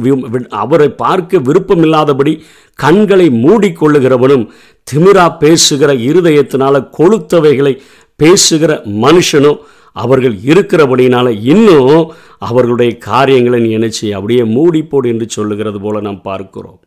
அவரை 0.49 0.89
பார்க்க 0.89 1.39
விருப்பமில்லாதபடி 1.39 2.35
கண்களை 2.75 3.29
மூடிக்கொள்ளுகிறவனும் 3.45 4.45
திமிரா 4.91 5.27
பேசுகிற 5.39 5.93
இருதயத்தினால 6.09 6.85
கொளுத்தவைகளை 6.99 7.75
பேசுகிற 8.17 8.83
மனுஷனும் 9.03 9.59
அவர்கள் 9.97 10.35
இருக்கிறபடினால 10.53 11.29
இன்னும் 11.43 12.13
அவர்களுடைய 12.39 12.91
காரியங்களை 12.99 13.61
நீ 13.61 13.71
என்ன 13.71 13.89
செய்ய? 13.89 14.15
அப்படியே 14.15 14.43
மூடிப்போடு 14.57 15.07
என்று 15.07 15.27
சொல்லுகிறது 15.29 15.81
போல 15.81 16.01
நாம் 16.01 16.23
பார்க்கிறோம். 16.23 16.81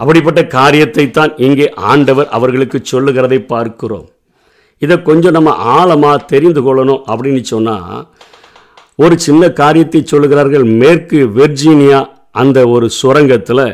அப்படிப்பட்ட 0.00 0.40
காரியத்தை 0.58 1.04
தான் 1.10 1.32
இங்கே 1.46 1.66
ஆண்டவர் 1.90 2.28
அவர்களுக்கு 2.36 2.78
சொல்லுகிறதை 2.92 3.38
பார்க்கிறோம். 3.52 4.06
இதை 4.82 4.96
கொஞ்சம் 5.08 5.36
நம்ம 5.36 5.50
ஆழமாக 5.76 6.26
தெரிந்து 6.32 6.60
கொள்ளணும் 6.66 7.04
அப்படின்னு 7.10 7.42
சொன்னால் 7.52 8.02
ஒரு 9.04 9.14
சின்ன 9.26 9.42
காரியத்தை 9.60 10.00
சொல்லுகிறார்கள். 10.04 10.64
மேற்கு 10.80 11.18
வெர்ஜீனியா 11.38 12.00
அந்த 12.42 12.58
ஒரு 12.74 12.86
சுரங்கத்தில் 13.00 13.66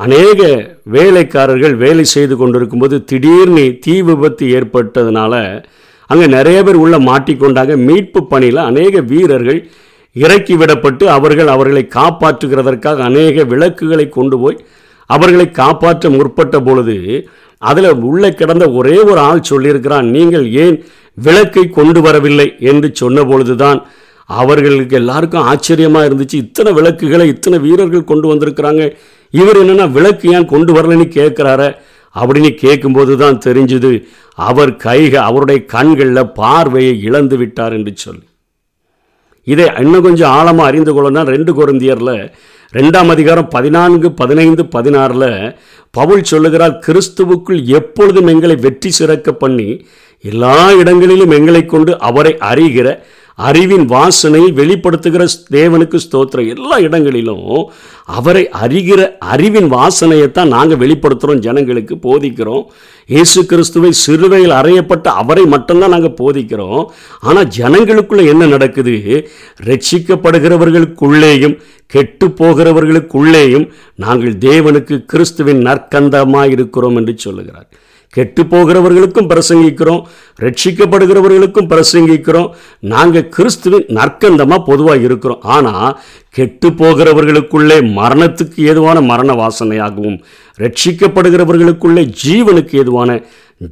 அநேக 0.00 0.40
வேலைக்காரர்கள் 0.94 1.74
வேலை 1.84 2.04
செய்து 2.14 2.34
கொண்டிருக்கும்போது 2.40 2.96
திடீர்னு 3.10 3.64
தீ 3.84 3.94
விபத்து 4.08 4.44
ஏற்பட்டதுனால 4.58 5.34
அங்கே 6.10 6.26
நிறைய 6.34 6.58
பேர் 6.66 6.82
உள்ள 6.82 6.96
மாட்டிக்கொண்டாங்க. 7.08 7.72
மீட்பு 7.88 8.20
பணியில் 8.32 8.60
அநேக 8.70 9.00
வீரர்கள் 9.12 9.60
இறக்கி 10.16 10.54
விடப்பட்டு 10.60 11.04
அவர்கள் 11.16 11.50
அவர்களை 11.54 11.82
காப்பாற்றுகிறதற்காக 11.96 13.02
அநேக 13.08 13.44
விளக்குகளை 13.52 14.06
கொண்டு 14.18 14.36
போய் 14.44 14.62
அவர்களை 15.10 15.46
காப்பாற்ற 15.50 16.10
முற்பட்ட 16.10 16.56
பொழுது 16.60 16.96
அதில் 17.62 17.90
உள்ளே 18.08 18.30
கிடந்த 18.32 18.64
ஒரே 18.70 18.96
ஒரு 19.10 19.20
ஆள் 19.28 19.48
சொல்லியிருக்கிறான் 19.50 20.08
நீங்கள் 20.16 20.44
ஏன் 20.64 20.76
விளக்கை 21.18 21.64
கொண்டு 21.68 22.00
வரவில்லை? 22.00 22.48
என்று 22.70 22.88
சொன்ன 22.92 23.24
பொழுதுதான் 23.24 23.78
அவர்களுக்கு 24.30 24.96
எல்லாருக்கும் 24.96 25.46
ஆச்சரியமாக 25.50 26.08
இருந்துச்சு. 26.08 26.36
இத்தனை 26.44 26.72
விளக்குகளை 26.72 27.26
இத்தனை 27.28 27.58
வீரர்கள் 27.58 28.10
கொண்டு 28.10 28.26
வந்திருக்கிறாங்க. 28.32 28.82
இவர் 29.34 29.56
என்னென்னா 29.56 29.86
விளக்கு 29.92 30.26
ஏன் 30.30 30.50
கொண்டு 30.54 30.72
வரலன்னு 30.72 31.06
கேட்குறார? 31.18 31.62
அப்படின்னு 32.14 32.50
கேட்கும்போது 32.54 33.12
தான் 33.16 33.38
தெரிஞ்சுது 33.46 33.92
அவர் 34.38 34.72
கைக 34.84 35.14
அவருடைய 35.28 35.58
கண்களில் 35.74 36.32
பார்வையை 36.32 36.94
இழந்து 37.02 37.36
விட்டார் 37.36 37.72
என்று 37.72 37.92
சொல்லி. 37.96 38.26
இதை 39.46 39.66
இன்னும் 39.80 40.02
கொஞ்சம் 40.02 40.30
ஆழமாக 40.30 40.68
அறிந்து 40.70 40.92
கொள்ளணும் 40.92 41.32
ரெண்டு 41.34 41.52
குருந்தியரில் 41.54 42.14
ரெண்டாம் 42.72 43.10
அதிகாரம் 43.10 43.46
பதினான்கு 43.48 44.08
பதினைந்து 44.12 44.62
பதினாறில் 44.72 45.30
பவுல் 45.94 46.24
சொல்லுகிறார் 46.24 46.74
கிறிஸ்துவுக்குள் 46.78 47.60
எப்பொழுதும் 47.70 48.28
எங்களை 48.28 48.56
வெற்றி 48.56 48.90
சிறக்க 48.90 49.32
பண்ணி 49.34 49.68
எல்லா 50.24 50.56
இடங்களிலும் 50.72 51.30
எங்களை 51.30 51.62
கொண்டு 51.66 51.92
அவரை 52.00 52.32
அறிகிற 52.40 52.88
அறிவின் 53.46 53.86
வாசனை 53.94 54.42
வெளிப்படுத்துகிற 54.58 55.24
தேவனுக்கு 55.56 55.98
ஸ்தோத்திரம். 56.04 56.48
எல்லா 56.54 56.76
இடங்களிலும் 56.86 57.46
அவரை 58.18 58.42
அறிகிற 58.62 59.00
அறிவின் 59.34 59.68
வாசனையை 59.76 60.28
தான் 60.30 60.52
நாங்கள் 60.56 60.80
வெளிப்படுத்துகிறோம் 60.82 61.44
ஜனங்களுக்கு 61.46 61.96
போதிக்கிறோம். 62.06 62.64
இயேசு 63.14 63.40
கிறிஸ்துவை 63.50 63.90
சிறுவையில் 64.04 64.54
அறையப்பட்ட 64.60 65.06
அவரை 65.22 65.44
மட்டும்தான் 65.54 65.94
நாங்கள் 65.96 66.18
போதிக்கிறோம். 66.22 66.82
ஆனால் 67.20 67.50
ஜனங்களுக்குள்ளே 67.58 68.24
என்ன 68.34 68.46
நடக்குது? 68.54 68.96
ரட்சிக்கப்படுகிறவர்களுக்குள்ளேயும் 69.70 71.58
கெட்டு 71.94 72.26
போகிறவர்களுக்குள்ளேயும் 72.40 73.66
நாங்கள் 74.04 74.34
தேவனுக்கு 74.48 74.96
கிறிஸ்துவின் 75.12 75.62
நற்கந்தமாக 75.68 76.54
இருக்கிறோம் 76.56 76.98
என்று 77.00 77.14
சொல்லுகிறார். 77.26 77.68
கெட்டு 78.16 78.42
போகிறவர்களுக்கும் 78.42 79.28
பிரசங்கிக்கிறோம் 79.32 80.02
ரட்சிக்கப்படுகிறவர்களுக்கும் 80.44 81.68
பிரசங்கிக்கிறோம். 81.72 82.48
நாங்கள் 82.92 83.28
கிறிஸ்துவின் 83.36 83.86
நற்கந்தமாக 83.98 84.66
பொதுவாக 84.70 85.04
இருக்கிறோம். 85.08 85.42
ஆனால் 85.56 85.92
கெட்டு 86.38 86.68
போகிறவர்களுக்குள்ளே 86.80 87.78
மரணத்துக்கு 88.00 88.58
ஏதுவான 88.70 88.98
மரண 89.10 89.32
வாசனையாகவும் 89.42 90.18
ரட்சிக்கப்படுகிறவர்களுக்குள்ளே 90.64 92.04
ஜீவனுக்கு 92.24 92.74
ஏதுவான 92.82 93.20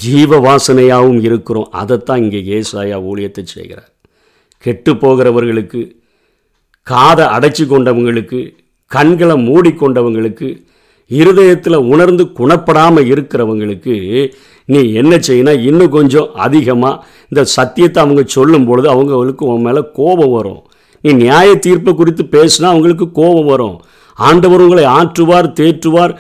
ஜீவ 0.05 0.39
வாசனையாகவும் 0.49 1.21
இருக்கிறோம். 1.29 1.69
அதைத்தான் 1.81 2.23
இங்கே 2.25 2.41
ஏசாயா 2.59 2.99
ஊழியத்தை 3.11 3.45
செய்கிறார். 3.55 3.91
கெட்டு 4.65 4.93
போகிறவர்களுக்கு 5.03 5.81
காதை 6.83 7.25
அடைச்சி 7.37 7.65
கொண்டவங்களுக்கு 7.67 8.41
கண்களை 8.91 9.37
மூடிக்கொண்டவங்களுக்கு 9.49 10.49
இருதயத்தில் 11.11 11.79
உணர்ந்து 11.93 12.25
குணப்படாமல் 12.39 13.09
இருக்கிறவங்களுக்கு 13.13 13.95
நீ 14.69 14.81
என்ன 15.01 15.15
செய்யணும் 15.27 15.61
இன்னும் 15.69 15.93
கொஞ்சம் 15.97 16.31
அதிகமாக 16.47 17.03
இந்த 17.31 17.43
சத்தியத்தை 17.57 17.99
அவங்க 18.05 18.23
சொல்லும் 18.37 18.67
பொழுது 18.69 18.89
அவங்களுக்கு 18.95 19.45
உன் 19.53 19.67
மேலே 19.67 19.83
கோபம் 19.99 20.35
வரும். 20.37 20.63
நீ 21.05 21.11
நியாய 21.23 21.49
தீர்ப்பை 21.67 21.93
குறித்து 21.95 22.25
பேசினா 22.37 22.67
அவங்களுக்கு 22.73 23.07
கோபம் 23.19 23.51
வரும். 23.53 23.77
ஆண்டவர் 24.19 24.65
உங்களை 24.65 24.85
ஆற்றுவார் 24.99 25.49
தேற்றுவார் 25.61 26.13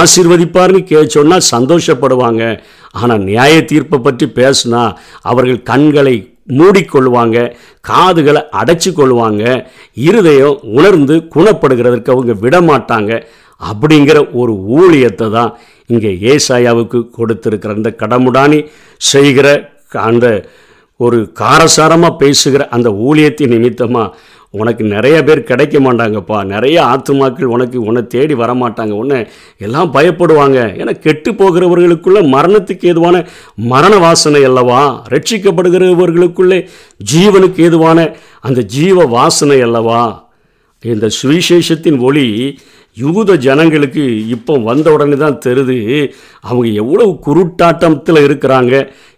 ஆசிர்வதிப்பார்னு 0.00 0.80
கே 0.90 1.00
சொன்னால் 1.16 1.48
சந்தோஷப்படுவாங்க. 1.54 2.42
ஆனால் 3.00 3.24
நியாய 3.28 3.54
தீர்ப்பை 3.72 3.98
பற்றி 4.06 4.28
பேசுனா 4.40 4.82
அவர்கள் 5.30 5.66
கண்களை 5.70 6.16
மூடிக்கொள்வாங்க 6.58 7.38
காதுகளை 7.90 8.42
அடைச்சி 8.60 8.90
கொள்வாங்க 8.92 9.42
இருதயம் 10.06 10.56
உணர்ந்து 10.78 11.16
குணப்படுகிறதற்கு 11.34 12.12
அவங்க 12.14 12.34
விடமாட்டாங்க. 12.44 13.12
அப்படிங்கிற 13.60 14.32
ஒரு 14.32 14.52
ஊழியத்தை 14.52 15.30
தான் 15.30 15.52
இங்கே 15.86 16.10
ஏசாயாவுக்கு 16.32 16.98
கொடுத்துருக்கிற 17.18 17.74
அந்த 17.74 17.94
கடமுடானி 17.98 18.58
செய்கிற 18.96 19.46
அந்த 19.90 20.26
ஒரு 20.96 21.32
காரசாரமாக 21.38 22.16
பேசுகிற 22.16 22.68
அந்த 22.68 22.90
ஊழியத்தின் 22.90 23.48
நிமித்தமாக 23.48 24.14
உனக்கு 24.50 24.84
நிறைய 24.84 25.24
பேர் 25.24 25.42
கிடைக்க 25.42 25.80
மாட்டாங்கப்பா 25.80 26.44
நிறைய 26.44 26.76
ஆத்துமாக்கள் 26.82 27.52
உனக்கு 27.54 27.82
உன்னை 27.82 28.06
தேடி 28.06 28.34
வரமாட்டாங்க 28.34 28.90
உன்னை 28.90 29.26
எல்லாம் 29.58 29.92
பயப்படுவாங்க. 29.94 30.58
ஏன்னா 30.76 31.00
கெட்டு 31.00 31.32
போகிறவர்களுக்குள்ள 31.32 32.20
மரணத்துக்கு 32.28 32.86
ஏதுவான 32.86 33.26
மரண 33.56 33.98
வாசனை 33.98 34.44
அல்லவா? 34.44 35.04
ரட்சிக்கப்படுகிறவர்களுக்குள்ளே 35.08 36.68
ஜீவனுக்கு 37.12 37.60
ஏதுவான 37.60 38.16
அந்த 38.40 38.62
ஜீவ 38.62 39.04
வாசனை 39.04 39.60
அல்லவா? 39.60 40.02
இந்த 40.82 41.08
சுவிசேஷத்தின் 41.22 41.98
ஒளி 41.98 42.58
யூத 42.96 43.36
ஜனங்களுக்கு 43.46 44.04
இப்போ 44.34 44.54
வந்த 44.68 44.86
உடனே 44.94 45.16
தான் 45.16 45.42
தெரியுது 45.46 45.76
அவங்க 46.48 46.68
எவ்வளவு 46.82 47.12
குருட்டாட்டத்தில் 47.26 48.24
இருக்கிறாங்க 48.26 48.74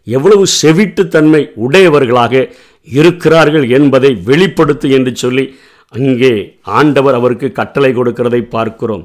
எவ்வளவு 0.07 0.45
செவிட்டுத்தன்மை 0.61 1.43
உடையவர்களாக 1.65 2.45
இருக்கிறார்கள் 2.89 3.67
என்பதை 3.79 4.11
வெளிப்படுத்து 4.29 4.87
என்று 4.99 5.13
சொல்லி 5.17 5.45
அங்கே 5.93 6.35
ஆண்டவர் 6.79 7.17
அவருக்கு 7.19 7.49
கட்டளை 7.53 7.91
கொடுக்கிறதை 7.95 8.41
பார்க்கிறோம். 8.55 9.05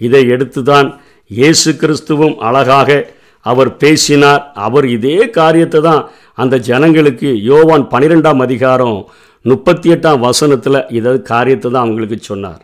இதை 0.00 0.22
எடுத்துதான் 0.34 0.88
இயேசு 1.30 1.70
கிறிஸ்துவும் 1.80 2.36
அழகாக 2.48 2.98
அவர் 3.46 3.70
பேசினார். 3.76 4.42
அவர் 4.66 4.86
இதே 4.96 5.18
காரியத்தை 5.38 5.80
தான் 5.80 6.02
அந்த 6.42 6.54
ஜனங்களுக்கு 6.68 7.30
யோவான் 7.50 7.84
பன்னிரெண்டாம் 7.92 8.40
அதிகாரம் 8.46 8.98
முப்பத்தி 9.44 9.88
எட்டாம் 9.94 10.24
வசனத்தில் 10.28 10.86
இதை 10.98 11.14
காரியத்தை 11.32 11.68
தான் 11.70 11.84
அவங்களுக்கு 11.84 12.18
சொன்னார். 12.20 12.62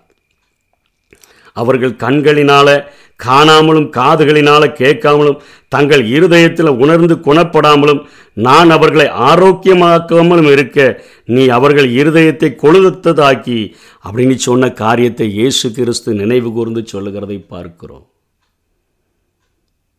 அவர்கள் 1.62 2.00
கண்களினால 2.04 2.68
காணாமலும் 3.20 3.88
காதுகளினால 3.96 4.62
கேட்காமலும் 4.80 5.40
தங்கள் 5.74 6.02
இருதயத்தில் 6.16 6.78
உணர்ந்து 6.82 7.14
குணப்படாமலும் 7.26 8.00
நான் 8.46 8.70
அவர்களை 8.76 9.06
ஆரோக்கியமாக்காமலும் 9.28 10.48
இருக்க 10.54 10.78
நீ 11.34 11.42
அவர்கள் 11.56 11.88
இருதயத்தை 12.00 12.50
கொழுதத்ததாக்கி 12.62 13.58
அப்படின்னு 14.06 14.36
சொன்ன 14.46 14.70
காரியத்தை 14.82 15.28
இயேசு 15.38 15.68
கிறிஸ்து 15.76 16.14
நினைவு 16.22 16.50
கூர்ந்து 16.52 16.82
சொல்லுகிறதை 16.92 17.38
பார்க்கிறோம். 17.54 18.04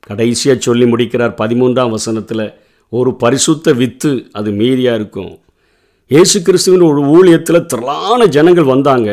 கடைசியாக 0.10 0.60
சொல்லி 0.68 0.86
முடிக்கிறார் 0.86 1.40
பதிமூன்றாம் 1.42 1.96
வசனத்தில் 1.98 2.46
ஒரு 2.92 3.12
பரிசுத்த 3.24 3.74
வித்து 3.82 4.12
அது 4.40 4.50
மீதியாக 4.60 5.00
இருக்கும். 5.00 5.34
இயேசு 6.12 6.38
கிறிஸ்துவின் 6.42 6.86
ஒரு 6.90 7.02
ஊழியத்தில் 7.16 7.68
திரளான 7.72 8.28
ஜனங்கள் 8.36 8.72
வந்தாங்க. 8.74 9.10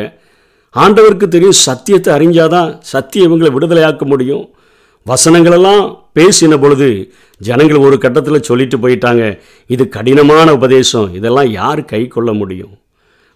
ஆண்டவருக்கு 0.75 1.27
தெரியும் 1.27 1.61
சத்தியத்தை 1.67 2.13
அறிஞ்சாதான் 2.13 2.77
சத்தியம் 2.79 3.25
இவங்களை 3.27 3.49
விடுதலையாக்க 3.55 4.05
முடியும். 4.05 4.45
வசனங்களெல்லாம் 5.05 5.83
பேசின 6.19 6.61
பொழுது 6.61 7.13
ஜனங்கள் 7.37 7.77
ஒரு 7.77 7.97
கட்டத்தில் 7.97 8.41
சொல்லிட்டு 8.41 8.77
போயிட்டாங்க. 8.77 9.39
இது 9.67 9.89
கடினமான 9.89 10.53
உபதேசம். 10.53 11.13
இதெல்லாம் 11.13 11.49
யார் 11.51 11.85
கை 11.85 12.07
கொள்ள 12.07 12.33
முடியும்? 12.33 12.73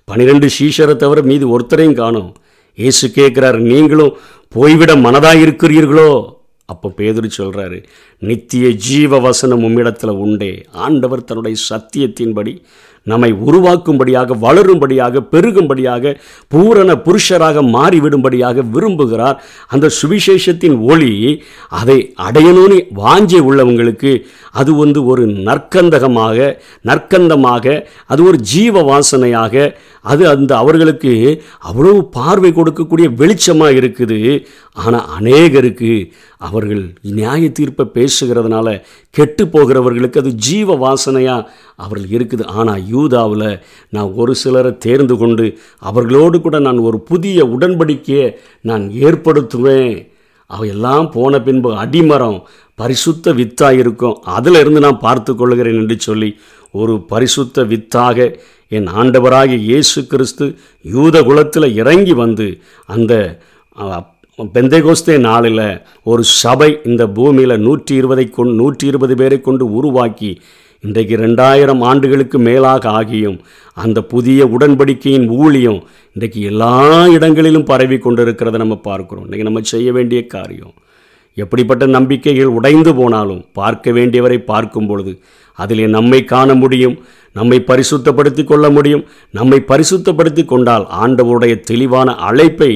பனிரெண்டு 0.04 0.50
சீஷரை 0.60 0.96
தவிர 0.96 1.22
மீது 1.22 1.60
ஒருத்தரையும் 1.60 1.94
காணும். 1.94 2.36
இயேசு 2.74 3.08
கேட்குறாரு 3.08 3.58
நீங்களும் 3.58 4.18
போய்விட 4.50 4.96
மனதாக 4.96 5.44
இருக்கிறீர்களோ? 5.46 6.36
அப்போ 6.66 6.94
பேதுரு 6.98 7.30
சொல்கிறாரு 7.38 7.84
நித்திய 8.20 8.70
ஜீவ 8.70 9.20
வசனம் 9.20 9.64
உம்மிடத்தில் 9.64 10.20
உண்டே. 10.26 10.66
ஆண்டவர் 10.72 11.24
தன்னுடைய 11.24 11.58
சத்தியத்தின்படி 11.70 12.54
நம்மை 13.12 13.30
உருவாக்கும்படியாக 13.48 14.38
வளரும்படியாக 14.46 15.24
பெருகும்படியாக 15.34 16.14
பூரண 16.54 16.90
புருஷராக 17.06 17.64
மாறிவிடும்படியாக 17.76 18.66
விரும்புகிறார். 18.76 19.38
அந்த 19.74 19.92
சுவிசேஷத்தின் 20.00 20.78
ஒளி 20.92 21.14
அதை 21.82 22.00
அடையணும்னு 22.28 22.80
வாஞ்சை 23.02 23.42
உள்ளவங்களுக்கு 23.50 24.14
அது 24.60 24.72
வந்து 24.84 25.00
ஒரு 25.12 25.26
நற்கந்தகமாக 25.50 26.38
நற்கந்தமாக 26.90 27.66
அது 28.12 28.22
ஒரு 28.30 28.38
ஜீவ 28.54 28.82
வாசனையாக 28.92 29.56
அது 30.12 30.24
அந்த 30.34 30.52
அவர்களுக்கு 30.62 31.14
அவ்வளவு 31.70 32.00
பார்வை 32.18 32.52
கொடுக்கக்கூடிய 32.54 33.08
வெளிச்சமாக 33.22 33.78
இருக்குது. 33.80 34.20
ஆனால் 34.84 35.08
அநேகருக்கு 35.18 35.92
அவர்கள் 36.48 36.82
நியாய 37.18 37.44
தீர்ப்பை 37.58 37.86
பேசுகிறதுனால 37.96 38.68
கெட்டு 39.18 39.44
போகிறவர்களுக்கு 39.54 40.22
அது 40.22 40.32
ஜீவ 40.48 40.76
வாசனையாக 40.84 41.48
அவர்கள் 41.84 42.12
இருக்குது. 42.18 42.44
ஆனால் 42.60 42.84
யூதாவில் 42.94 43.50
நான் 43.96 44.12
ஒரு 44.22 44.34
சிலரை 44.42 44.72
தேர்ந்து 44.86 45.18
கொண்டு 45.22 45.46
அவர்களோடு 45.90 46.40
கூட 46.42 46.60
நான் 46.68 46.86
ஒரு 46.90 47.00
புதிய 47.10 47.46
உடன்படிக்கையை 47.56 48.28
நான் 48.70 48.86
ஏற்படுத்துவேன். 49.08 49.96
அவையெல்லாம் 50.50 51.08
போன 51.16 51.40
பின்பு 51.48 51.72
அடிமரம் 51.84 52.38
பரிசுத்த 52.80 53.32
வித்தாக 53.40 53.80
இருக்கும். 53.84 54.20
அதில் 54.38 54.60
இருந்து 54.62 54.82
நான் 54.86 55.04
பார்த்து 55.06 55.32
கொள்கிறேன் 55.36 55.80
என்று 55.82 55.98
சொல்லி 56.08 56.30
ஒரு 56.82 56.94
பரிசுத்த 57.12 57.64
வித்தாக 57.72 58.28
என் 58.78 58.88
ஆண்டவராகிய 59.00 59.60
இயேசு 59.70 60.00
கிறிஸ்து 60.12 60.46
யூத 60.86 61.18
குலத்தில் 61.28 61.76
இறங்கி 61.82 62.14
வந்து 62.24 62.48
அந்த 62.96 63.14
பெந்தைகோஸ்தே 64.40 65.18
நாளில் 65.20 65.82
ஒரு 66.04 66.24
சபை 66.24 66.68
இந்த 66.84 67.08
பூமியில் 67.08 67.54
நூற்றி 67.58 67.96
இருபதை 67.96 68.26
கொண்டு 68.30 68.54
நூற்றி 68.54 68.88
இருபது 68.88 69.16
பேரை 69.16 69.42
கொண்டு 69.42 69.66
உருவாக்கி 69.72 70.30
இன்றைக்கு 70.84 71.16
ரெண்டாயிரம் 71.16 71.82
ஆண்டுகளுக்கு 71.82 72.40
மேலாக 72.40 72.90
ஆகியும் 72.90 73.40
அந்த 73.74 74.02
புதிய 74.02 74.46
உடன்படிக்கையின் 74.46 75.28
ஊழியம் 75.30 75.80
இன்றைக்கு 76.16 76.42
எல்லா 76.42 77.08
இடங்களிலும் 77.08 77.64
பரவி 77.64 77.98
கொண்டிருக்கிறத 77.98 78.58
நம்ம 78.58 78.82
பார்க்குறோம். 78.84 79.26
இன்றைக்கி 79.26 79.48
நம்ம 79.50 79.62
செய்ய 79.62 79.92
வேண்டிய 79.92 80.22
காரியம் 80.28 80.76
எப்படிப்பட்ட 81.34 81.86
நம்பிக்கைகள் 81.86 82.56
உடைந்து 82.60 82.96
போனாலும் 82.96 83.46
பார்க்க 83.54 83.92
வேண்டியவரை 83.92 84.38
பார்க்கும் 84.38 84.88
பொழுது 84.88 85.20
அதிலே 85.54 85.88
நம்மை 85.88 86.24
காண 86.24 86.54
முடியும். 86.54 86.98
நம்மை 87.38 87.58
பரிசுத்தப்படுத்தி 87.68 88.44
கொள்ள 88.44 88.66
முடியும். 88.76 89.04
நம்மை 89.38 89.60
பரிசுத்தப்படுத்தி 89.72 90.44
கொண்டால் 90.46 90.86
ஆண்டவருடைய 91.02 91.54
தெளிவான 91.70 92.16
அழைப்பை 92.28 92.72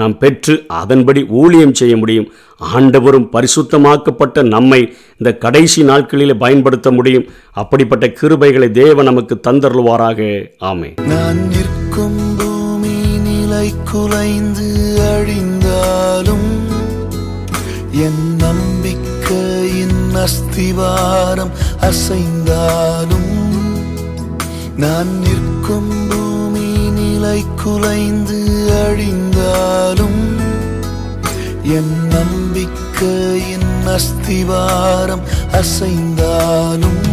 நாம் 0.00 0.16
பெற்று 0.22 0.54
அதன்படி 0.80 1.20
ஊழியம் 1.40 1.76
செய்ய 1.80 1.94
முடியும். 2.02 2.28
ஆண்டவரும் 2.74 3.28
பரிசுத்தமாக்கப்பட்ட 3.36 4.42
நம்மை 4.54 4.80
இந்த 5.18 5.30
கடைசி 5.44 5.80
நாட்களில் 5.90 6.40
பயன்படுத்த 6.44 6.90
முடியும். 6.98 7.26
அப்படிப்பட்ட 7.62 8.06
கிருபைகளை 8.20 8.68
தேவ 8.82 9.02
நமக்கு 9.10 9.36
தந்தருள்வாராக. 9.46 10.20
ஆமை 10.70 10.90
நான் 11.12 11.42
நிற்கும் 11.52 12.20
பூமி 12.38 12.96
நிலை 13.26 13.68
குலைந்து 13.92 14.68
அழிந்தாலும் 15.12 16.48
என் 18.06 18.24
நம்பிக்கையின் 18.44 20.00
அஸ்திவாரம் 20.24 21.52
அசைந்தாலும் 21.88 23.23
நான் 24.76 25.10
நிற்கும் 25.20 25.90
பூமி 26.08 26.68
நிலை 26.94 27.40
குலைந்து 27.56 28.38
அழிந்தாலும் 28.78 30.22
என் 31.76 31.94
நம்பிக்கையின் 32.08 33.70
அஸ்திவாரம் 33.92 35.24
அசைந்தாலும் 35.52 37.04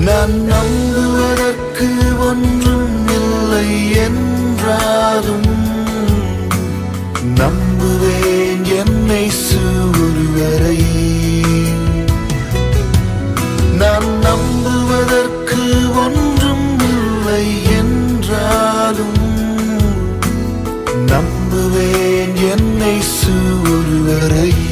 நான் 0.00 0.36
நம்புவதற்கு 0.50 1.88
ஒன்றும் 2.28 3.08
இல்லை 3.16 3.70
என்றாலும் 4.04 5.50
நம்புவேன் 7.38 8.64
என்னை 8.78 9.24
ஒருவரை 9.98 10.78
நான் 13.80 14.08
நம்புவதற்கு 14.22 15.27
Hey, 22.88 23.02
soon, 23.02 24.67